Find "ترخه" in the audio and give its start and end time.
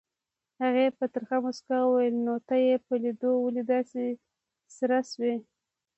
1.13-1.37